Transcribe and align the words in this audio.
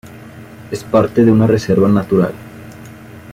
Es 0.71 0.83
parte 0.83 1.23
de 1.23 1.31
una 1.31 1.45
reserva 1.45 1.87
natural. 1.87 2.33